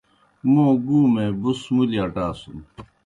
موں 0.51 0.73
گُومے 0.85 1.25
بُس 1.41 1.61
مُلیْ 1.73 1.97
آٹاسُن۔ 2.05 2.57